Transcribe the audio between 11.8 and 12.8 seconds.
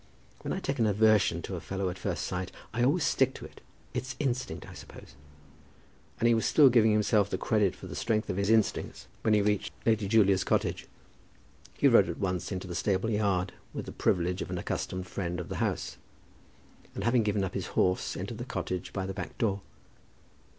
rode at once into the